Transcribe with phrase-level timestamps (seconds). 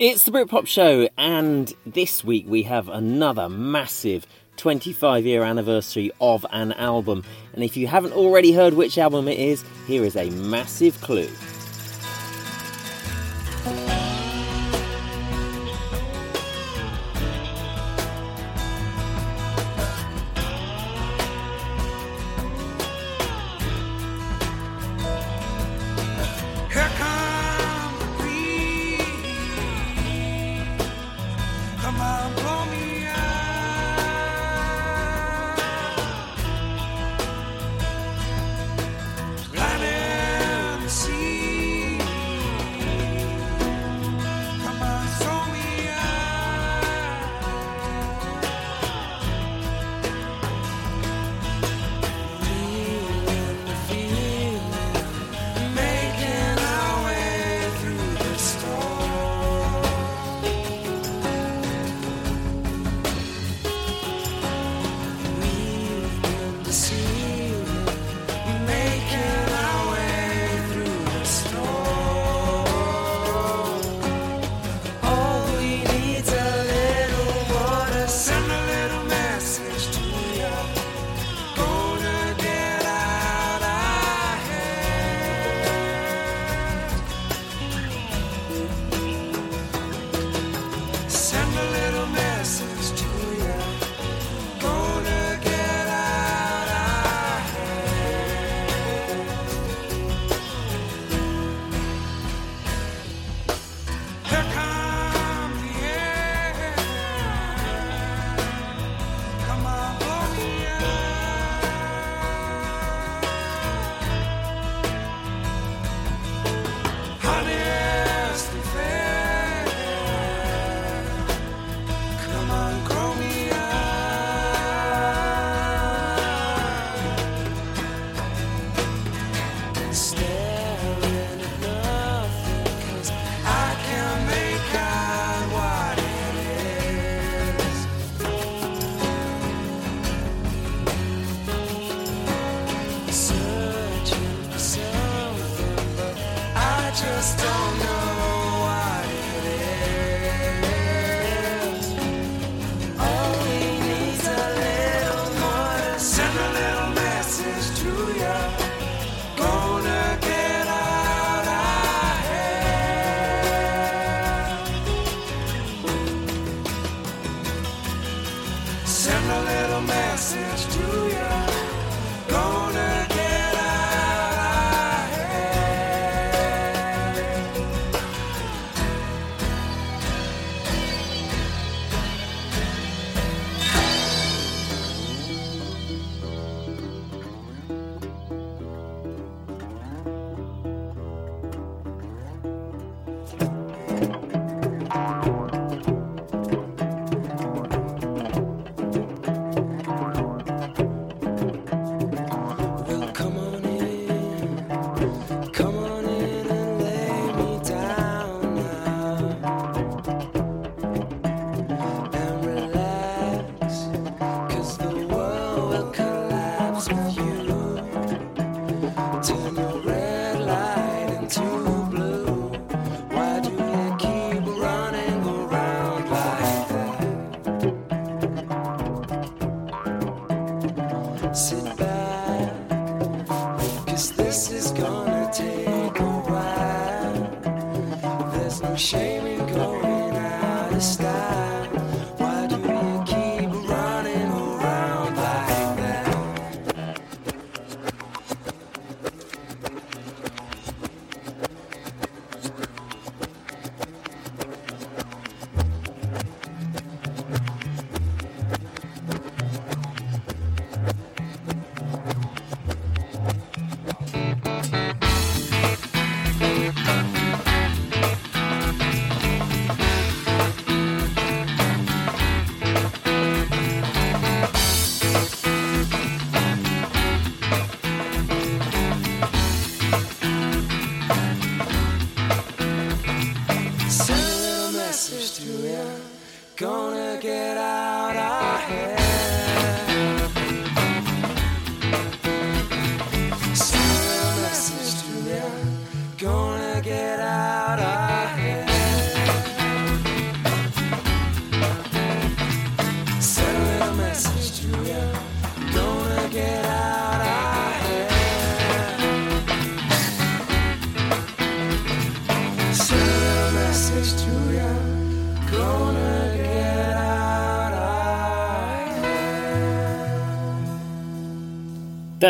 [0.00, 4.26] It's the Britpop Show, and this week we have another massive
[4.56, 7.22] 25 year anniversary of an album.
[7.52, 11.28] And if you haven't already heard which album it is, here is a massive clue.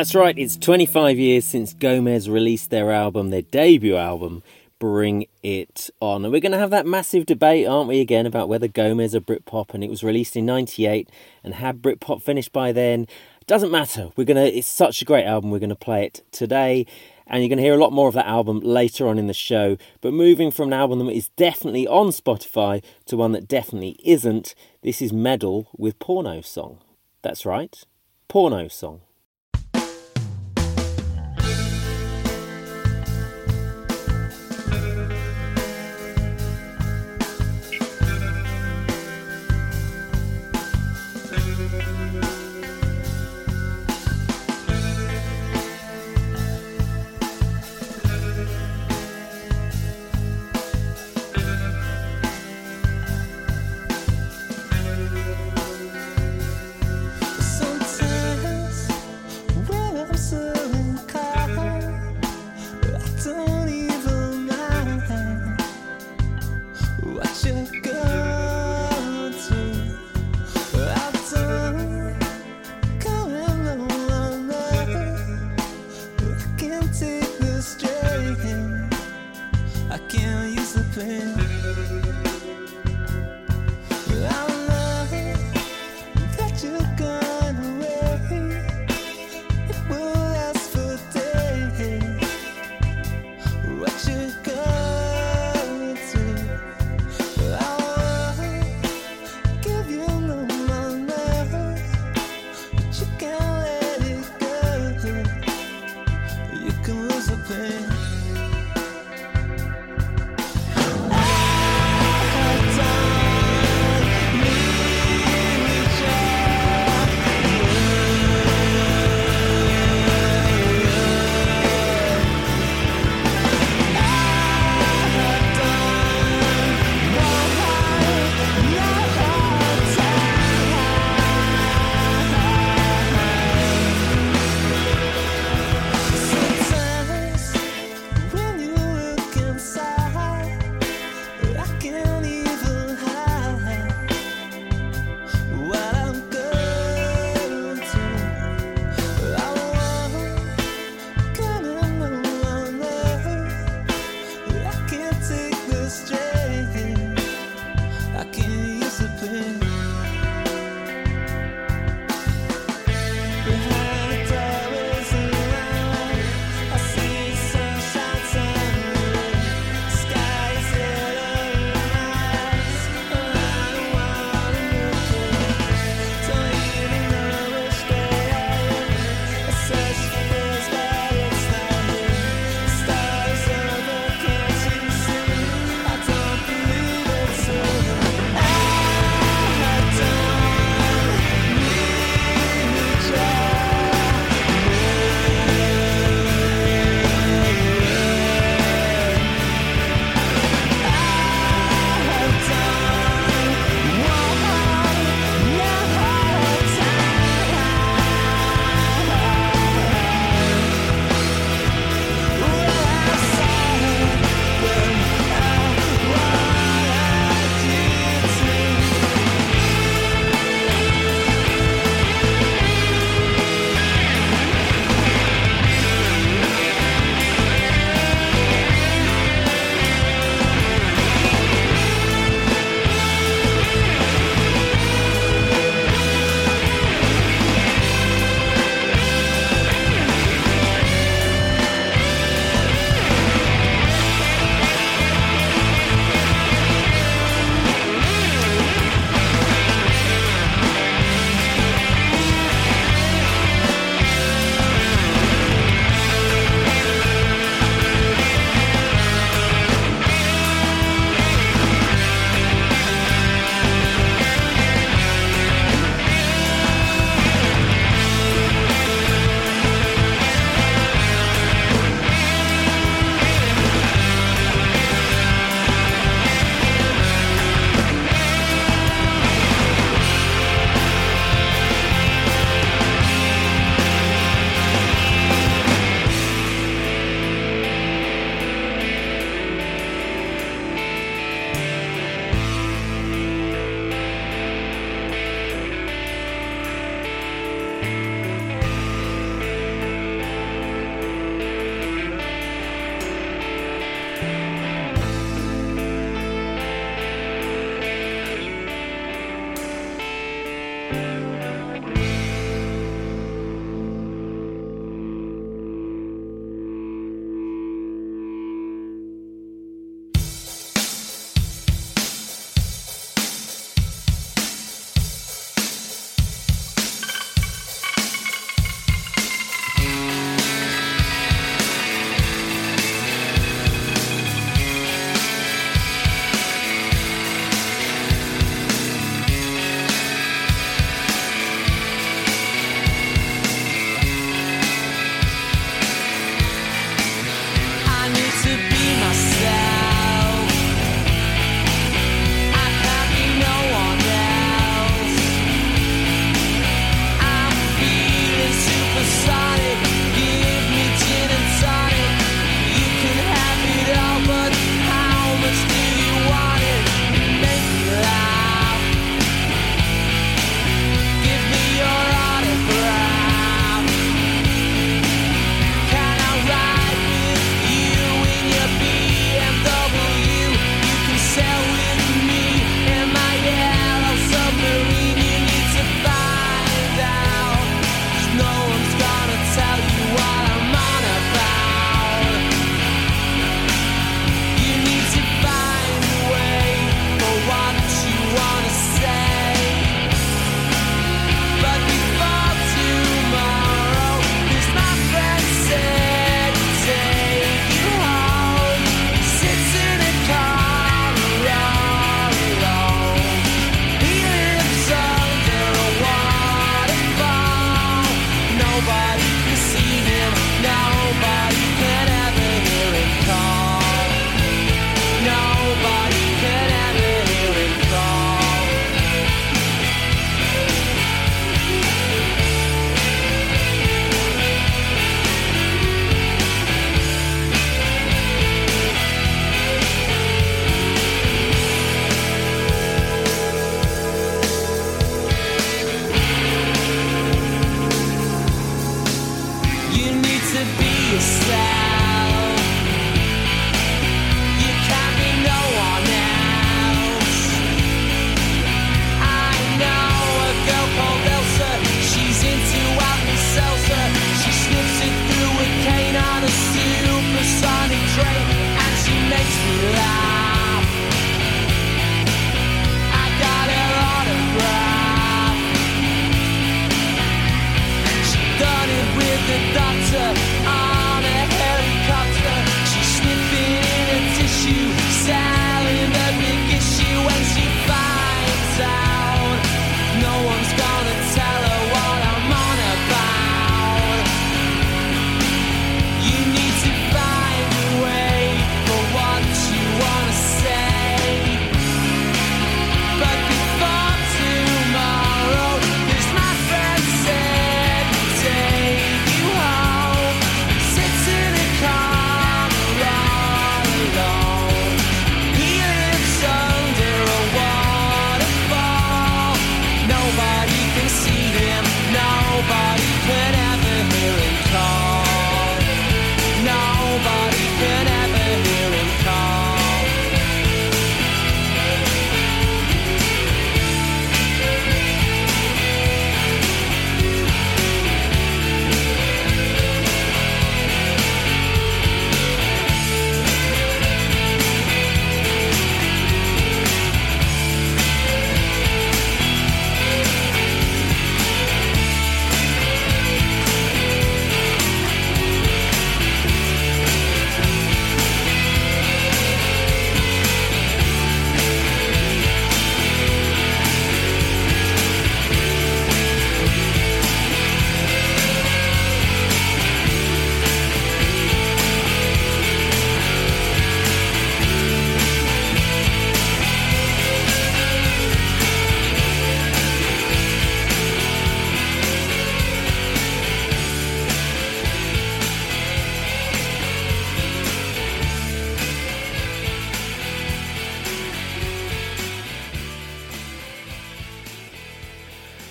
[0.00, 4.42] That's right, it's 25 years since Gomez released their album, their debut album,
[4.78, 6.24] Bring It On.
[6.24, 9.20] And we're going to have that massive debate, aren't we, again, about whether Gomez are
[9.20, 11.10] Britpop, and it was released in 98,
[11.44, 13.08] and had Britpop finished by then?
[13.46, 14.08] Doesn't matter.
[14.16, 14.46] We're gonna.
[14.46, 15.50] It's such a great album.
[15.50, 16.86] We're gonna play it today,
[17.26, 19.76] and you're gonna hear a lot more of that album later on in the show.
[20.00, 24.54] But moving from an album that is definitely on Spotify to one that definitely isn't,
[24.80, 26.78] this is Medal with Porno Song.
[27.20, 27.84] That's right,
[28.28, 29.02] Porno Song.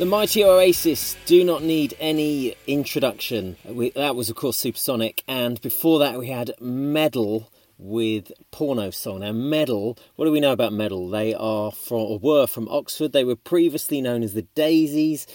[0.10, 3.58] Mighty Oasis do not need any introduction.
[3.64, 9.20] We, that was, of course, Supersonic, and before that, we had Medal with Porno Song.
[9.20, 11.08] Now, Medal, what do we know about Medal?
[11.12, 13.14] They are from, or were from Oxford.
[13.14, 15.28] They were previously known as the Daisies,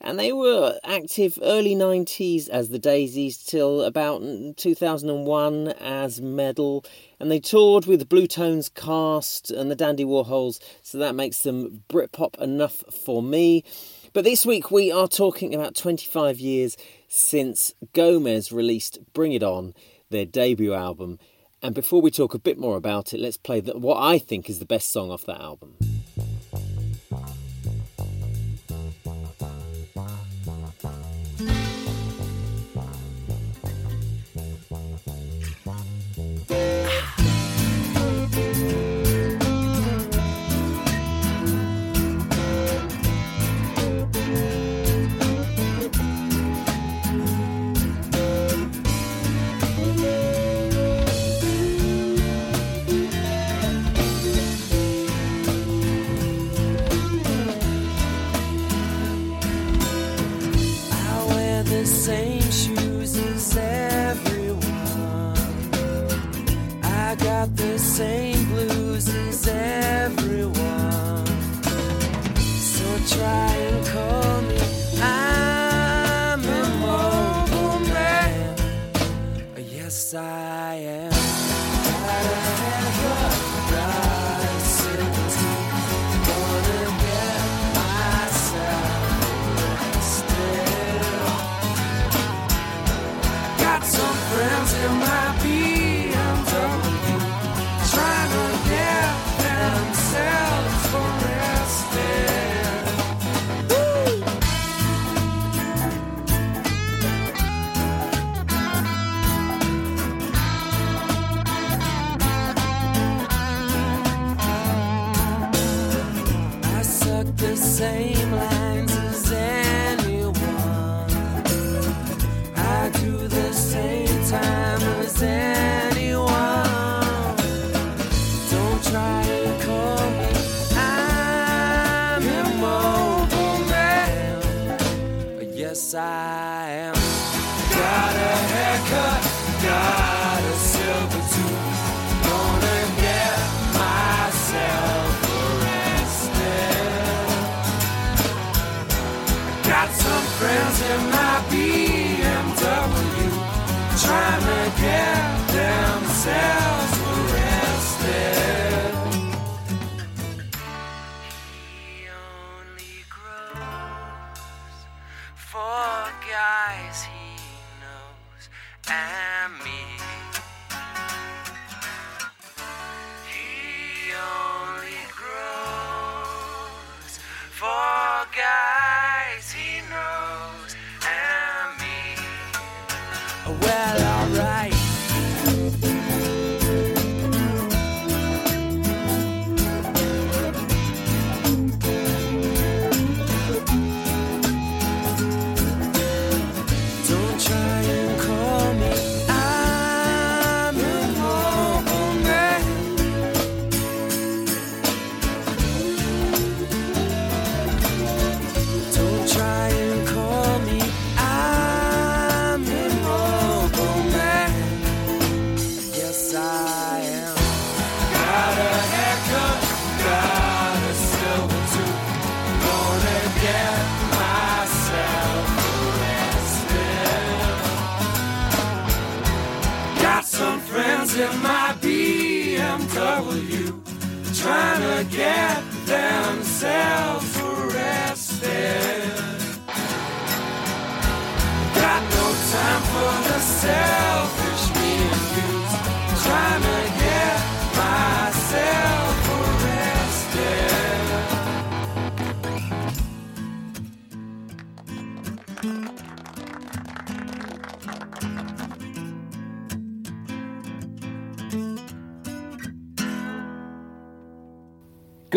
[0.00, 4.22] and they were active early 90s as the Daisies till about
[4.56, 6.84] 2001 as Medal.
[7.18, 12.40] And they toured with Bluetones Cast and the Dandy Warhols, so that makes them Britpop
[12.40, 13.64] enough for me.
[14.12, 16.76] But this week we are talking about 25 years
[17.06, 19.72] since Gomez released Bring It On,
[20.10, 21.20] their debut album.
[21.62, 24.50] And before we talk a bit more about it, let's play the, what I think
[24.50, 25.76] is the best song off that album.
[36.52, 37.19] Ah.
[67.40, 71.26] Got the same blues as everyone.
[72.36, 73.69] So try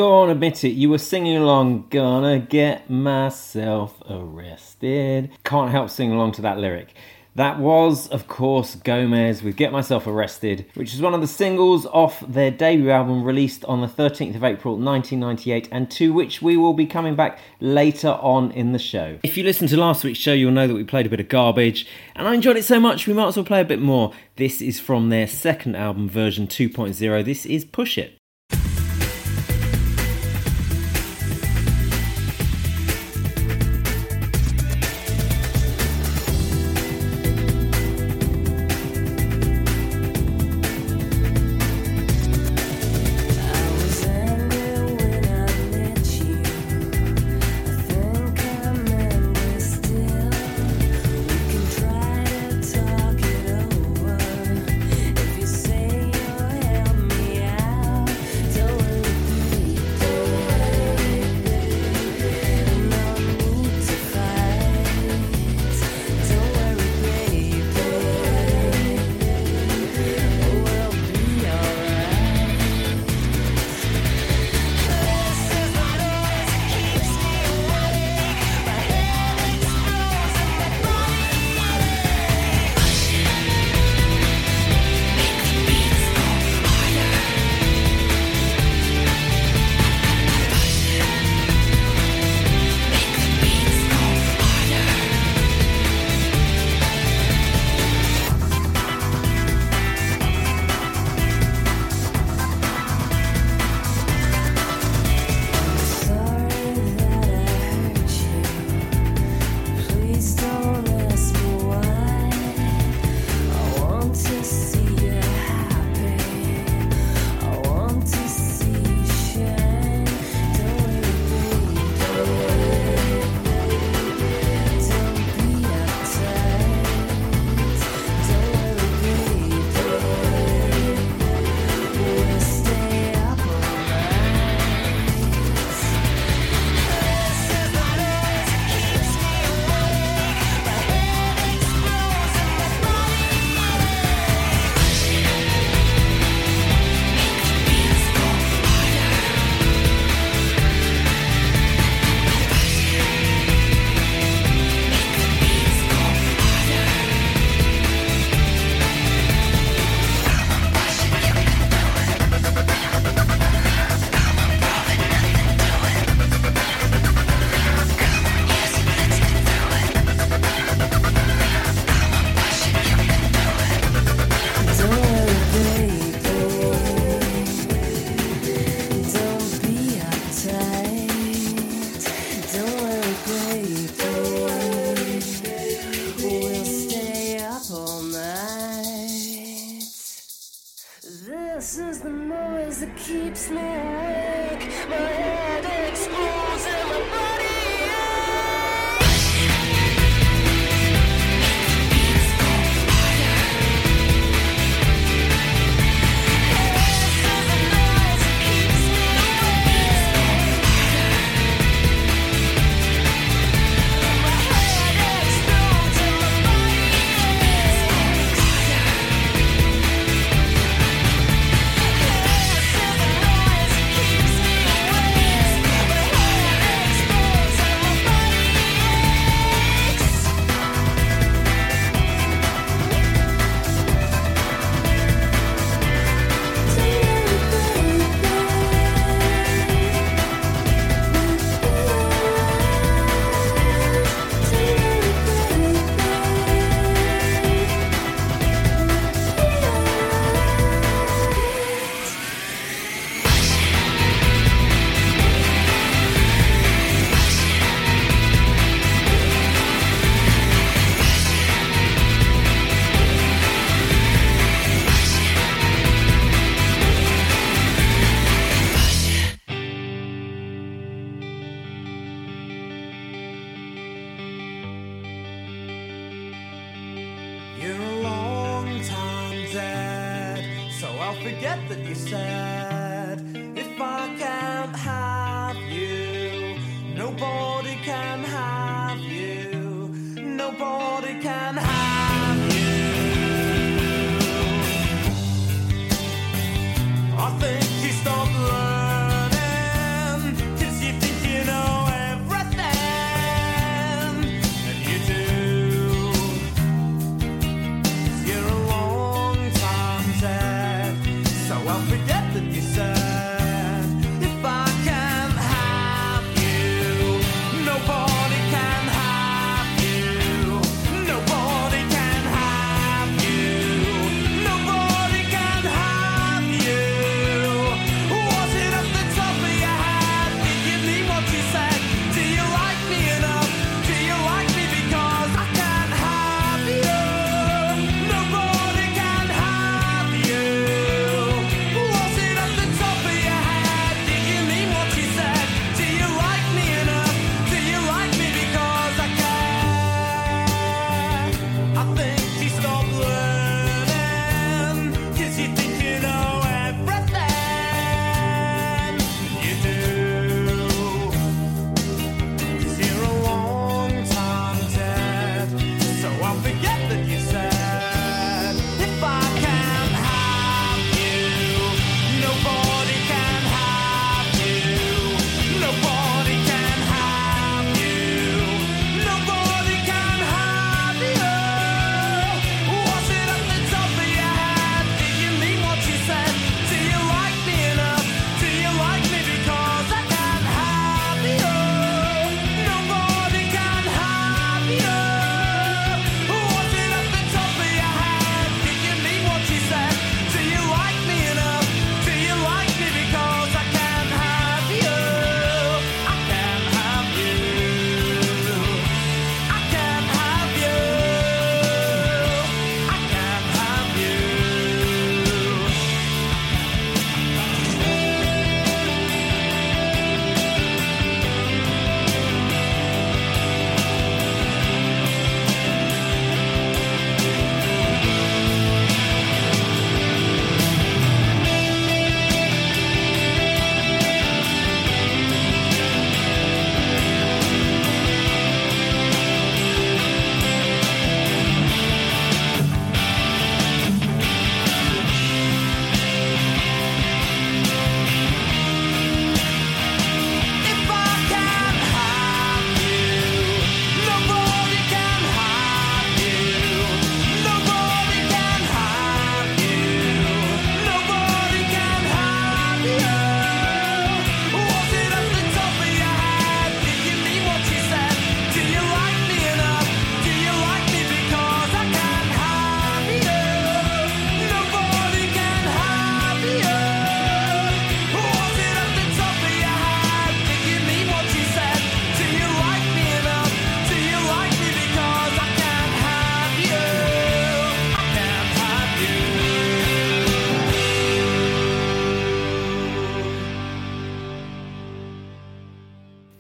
[0.03, 0.71] Go on, admit it.
[0.71, 5.31] You were singing along, gonna get myself arrested.
[5.45, 6.93] Can't help singing along to that lyric.
[7.35, 11.85] That was, of course, Gomez with Get Myself Arrested, which is one of the singles
[11.85, 16.57] off their debut album released on the 13th of April 1998, and to which we
[16.57, 19.19] will be coming back later on in the show.
[19.23, 21.29] If you listened to last week's show, you'll know that we played a bit of
[21.29, 24.11] garbage, and I enjoyed it so much we might as well play a bit more.
[24.35, 27.23] This is from their second album, version 2.0.
[27.23, 28.19] This is Push It.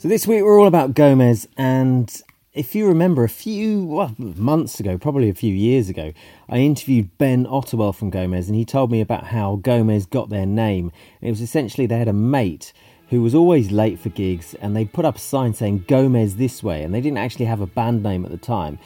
[0.03, 2.13] So this week we're all about Gomez, and
[2.53, 6.11] if you remember a few well, months ago, probably a few years ago,
[6.49, 10.45] I interviewed Ben Ottewell from Gomez, and he told me about how Gomez got their
[10.45, 10.91] name.
[11.21, 12.73] It was essentially they had a mate
[13.11, 16.61] who was always late for gigs, and they put up a sign saying Gomez this
[16.61, 18.79] way, and they didn't actually have a band name at the time.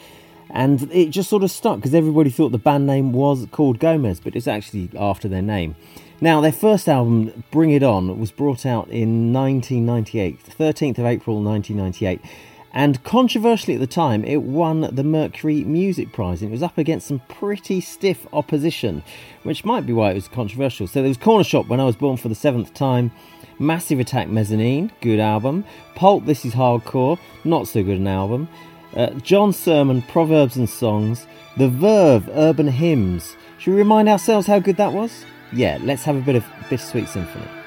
[0.50, 4.20] And it just sort of stuck because everybody thought the band name was called Gomez,
[4.20, 5.74] but it's actually after their name.
[6.20, 11.40] Now, their first album, Bring It On, was brought out in 1998, 13th of April
[11.40, 12.20] 1998.
[12.72, 16.42] And controversially at the time, it won the Mercury Music Prize.
[16.42, 19.04] And it was up against some pretty stiff opposition,
[19.44, 20.88] which might be why it was controversial.
[20.88, 23.12] So there was Cornershop when I was born for the seventh time,
[23.60, 28.48] Massive Attack Mezzanine, good album, Pulp This Is Hardcore, not so good an album,
[28.96, 33.36] uh, John Surman, Proverbs and Songs, The Verve, Urban Hymns.
[33.58, 35.24] Should we remind ourselves how good that was?
[35.52, 37.57] Yeah, let's have a bit of Bittersweet Symphony.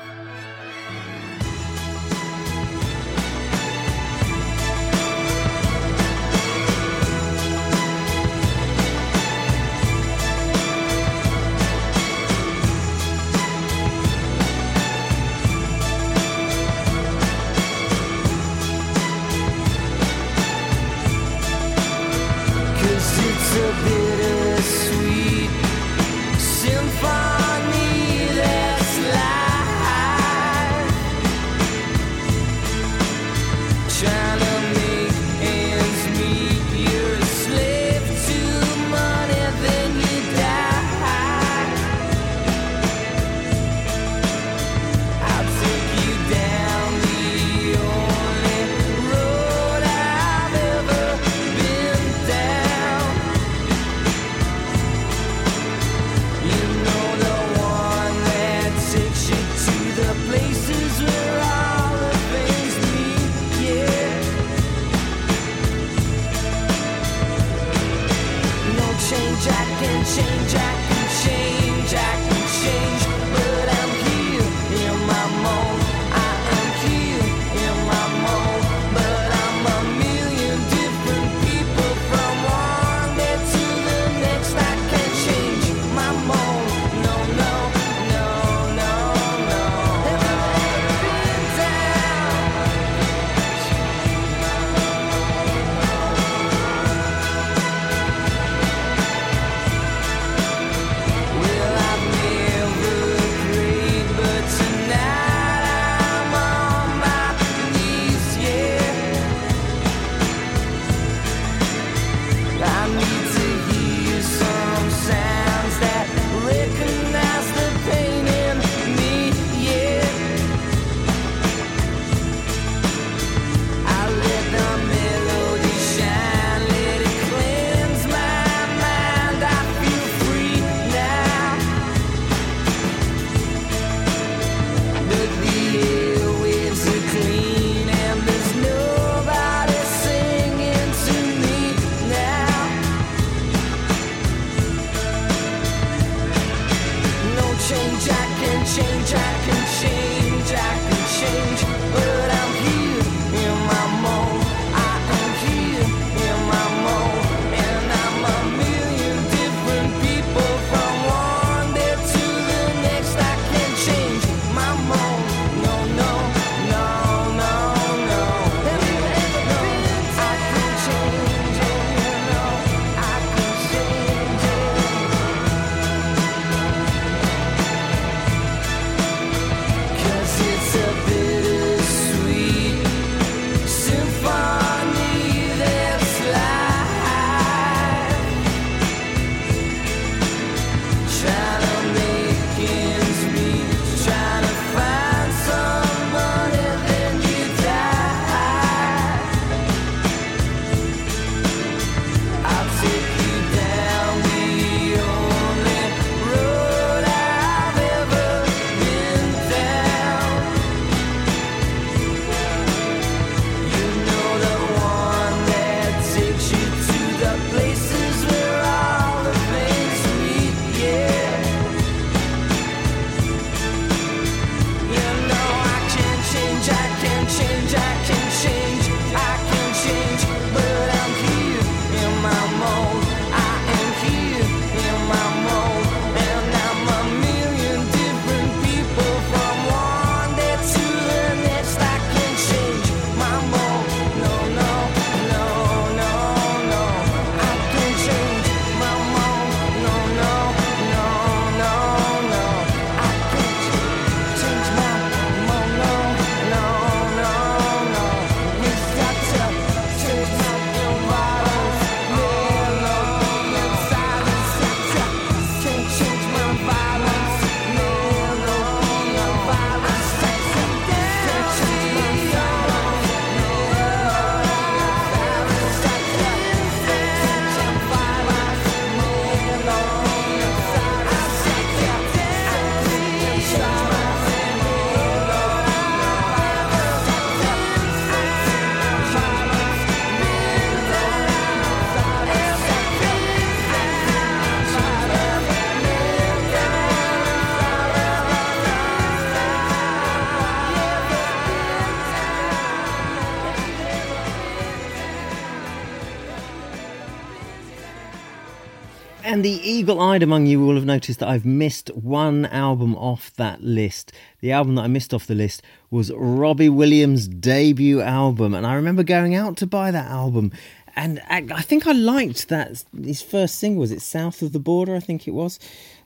[309.54, 314.12] Eagle eyed among you will have noticed that I've missed one album off that list.
[314.40, 318.74] The album that I missed off the list was Robbie Williams' debut album, and I
[318.74, 320.52] remember going out to buy that album.
[320.96, 324.96] And I think I liked that his first single was it South of the Border,
[324.96, 325.58] I think it was.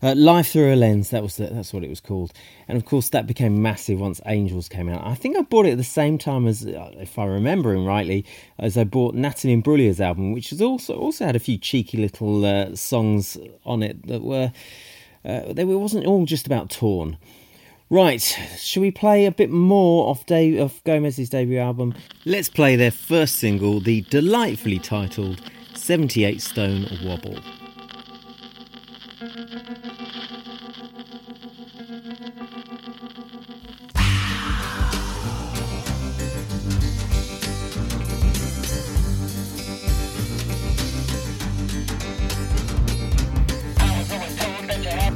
[0.04, 2.32] Uh, Life Through a Lens, that was the, that's what it was called.
[2.68, 5.06] And of course, that became massive once Angels came out.
[5.06, 7.86] I think I bought it at the same time as, uh, if I remember him
[7.86, 8.26] rightly,
[8.60, 12.76] as I bought Natalie Imbruglia's album, which also also had a few cheeky little uh,
[12.76, 14.52] songs on it that were.
[15.24, 17.18] Uh, they were, wasn't all just about Torn.
[17.90, 18.22] Right,
[18.58, 21.94] shall we play a bit more of, Dave, of Gomez's debut album?
[22.26, 25.42] Let's play their first single, the delightfully titled
[25.76, 27.40] 78 Stone Wobble.
[29.26, 29.34] Hide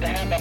[0.04, 0.39] 'em in the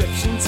[0.00, 0.47] 人生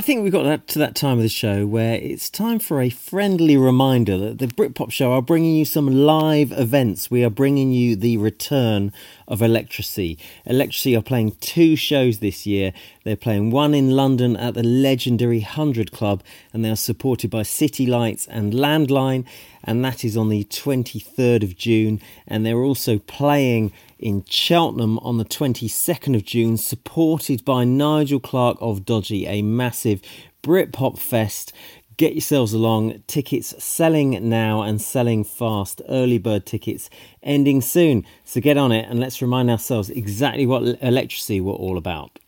[0.00, 2.80] I think we've got that, to that time of the show where it's time for
[2.80, 7.10] a friendly reminder that the Britpop show are bringing you some live events.
[7.10, 8.94] We are bringing you the return
[9.28, 10.16] of Electrasy.
[10.46, 12.72] Electrasy are playing two shows this year.
[13.04, 16.22] They're playing one in London at the legendary 100 Club
[16.54, 19.26] and they are supported by City Lights and Landline
[19.64, 22.00] and that is on the 23rd of June.
[22.26, 28.56] And they're also playing in Cheltenham on the 22nd of June, supported by Nigel Clark
[28.60, 30.00] of Dodgy, a massive
[30.42, 31.52] Britpop fest.
[31.96, 33.02] Get yourselves along.
[33.06, 35.82] Tickets selling now and selling fast.
[35.86, 36.88] Early bird tickets
[37.22, 38.06] ending soon.
[38.24, 42.19] So get on it and let's remind ourselves exactly what Electrasy we're all about.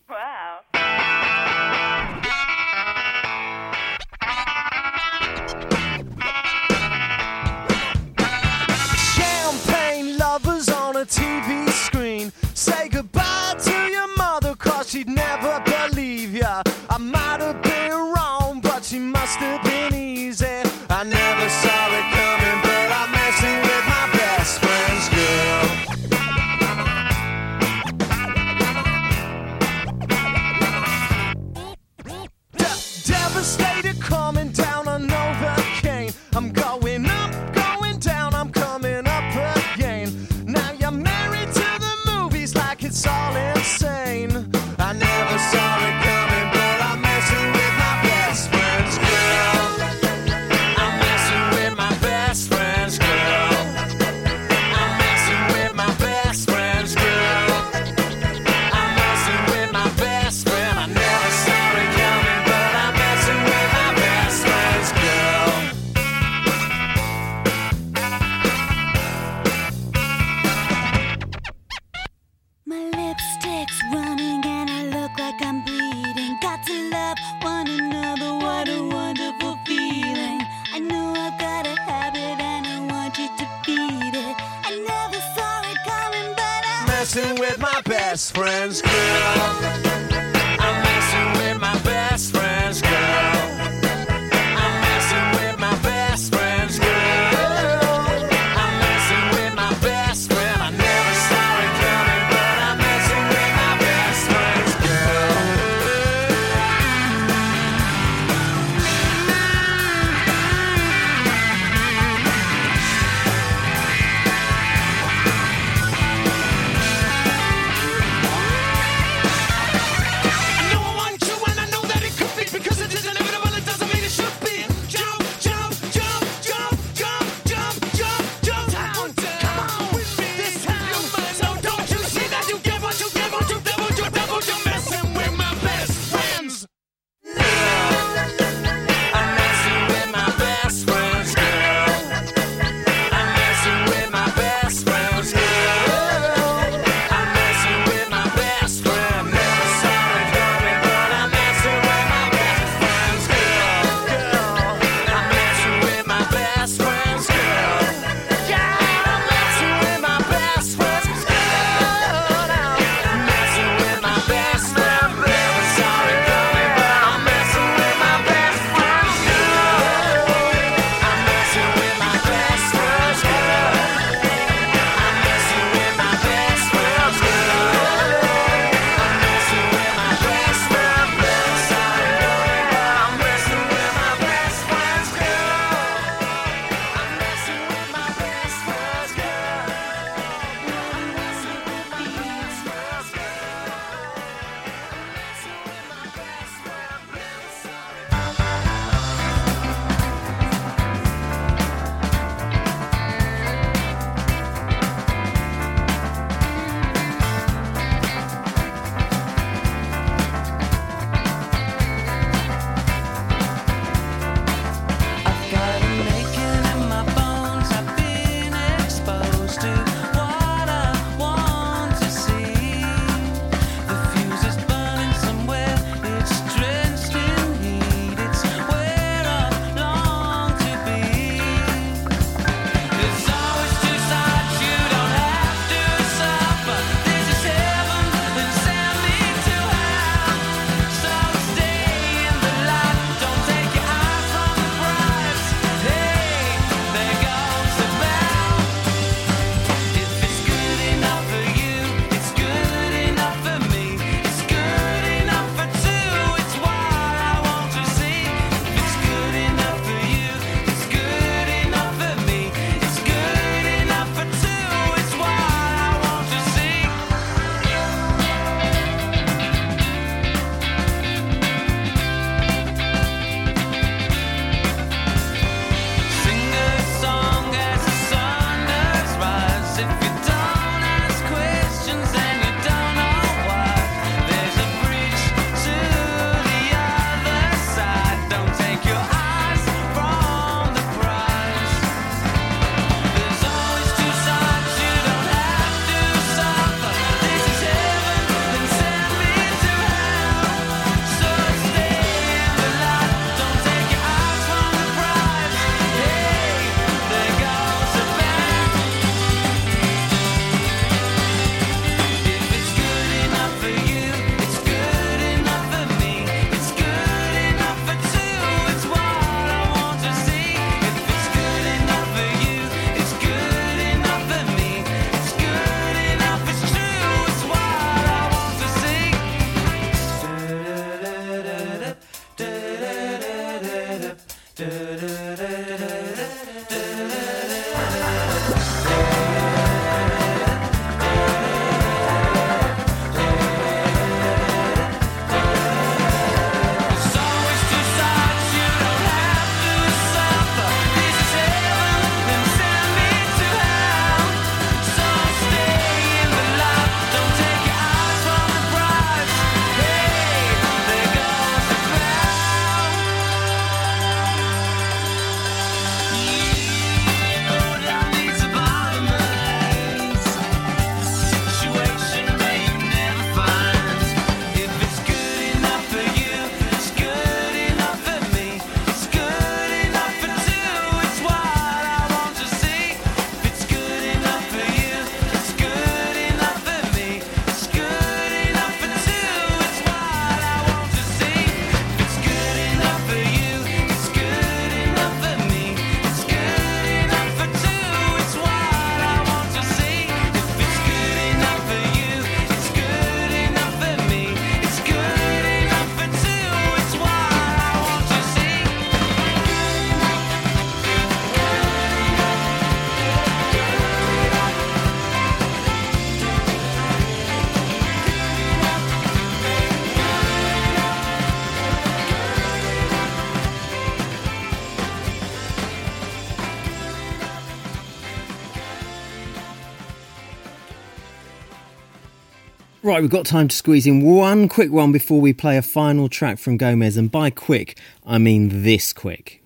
[432.85, 436.09] Right, we've got time to squeeze in one quick one before we play a final
[436.09, 439.42] track from Gomez, and by quick, I mean this quick.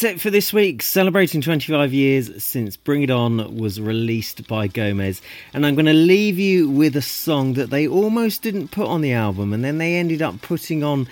[0.00, 0.80] That's it for this week.
[0.80, 5.20] Celebrating 25 years since Bring It On was released by Gomez.
[5.52, 9.02] And I'm going to leave you with a song that they almost didn't put on
[9.02, 11.06] the album and then they ended up putting on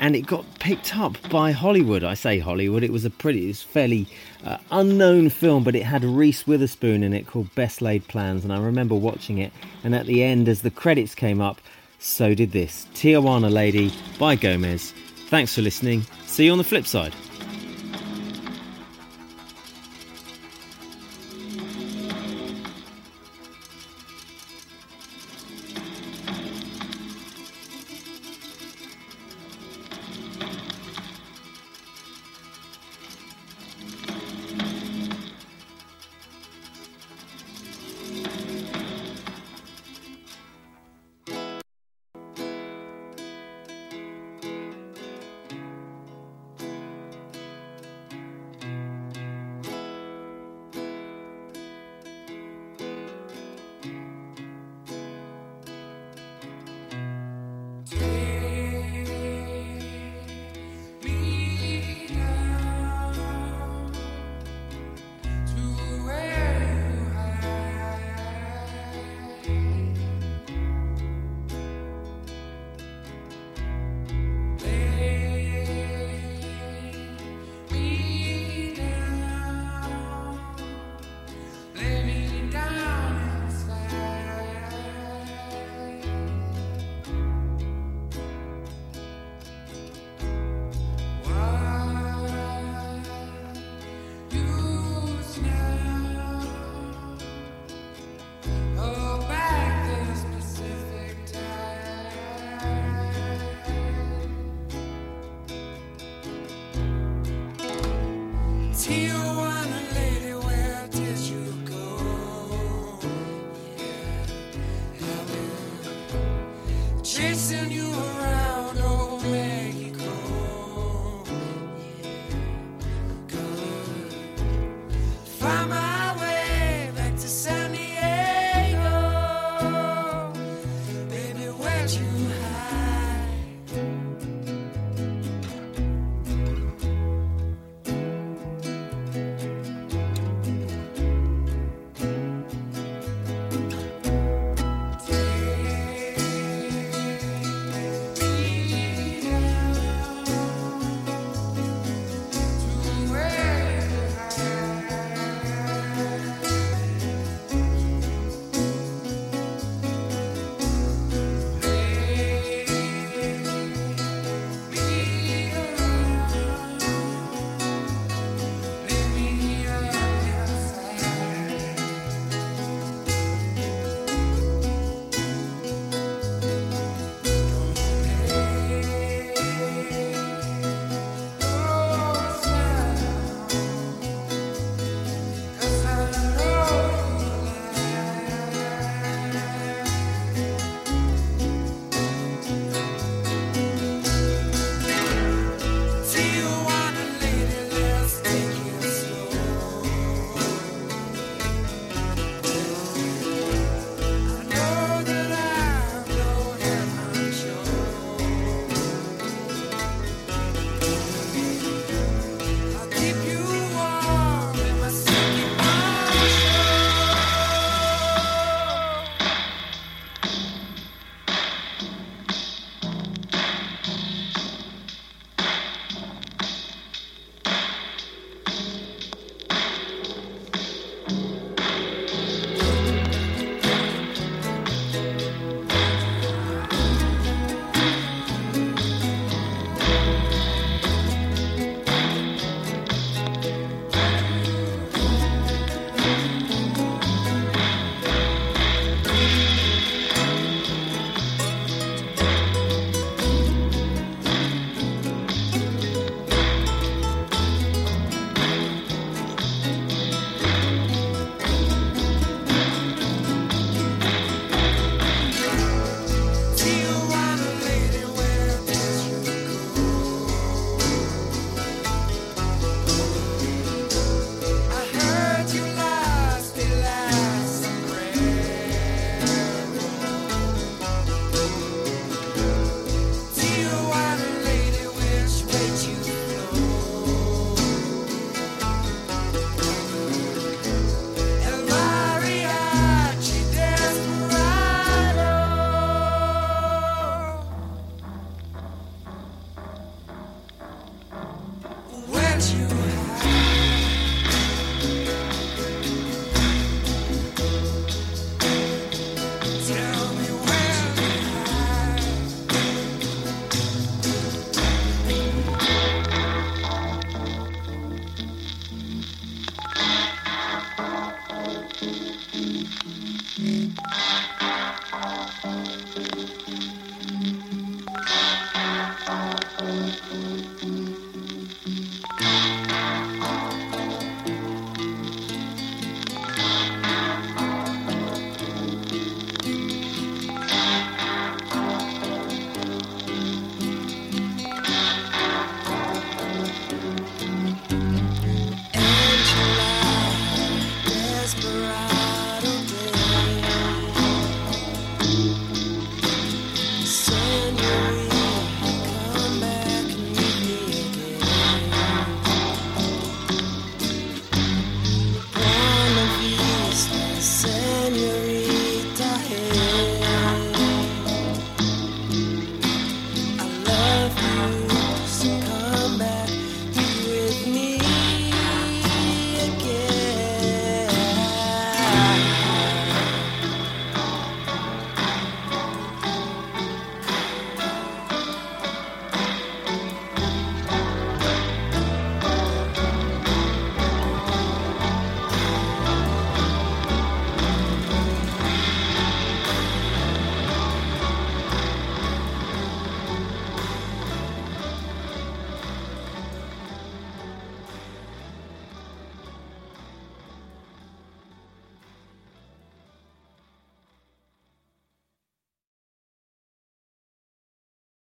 [0.00, 2.04] and it got picked up by Hollywood.
[2.04, 4.06] I say Hollywood, it was a pretty, it was fairly
[4.44, 8.44] uh, unknown film, but it had Reese Witherspoon in it called Best Laid Plans.
[8.44, 9.50] And I remember watching it.
[9.82, 11.58] And at the end, as the credits came up,
[11.98, 14.92] so did this Tijuana Lady by Gomez.
[15.28, 16.02] Thanks for listening.
[16.26, 17.14] See you on the flip side.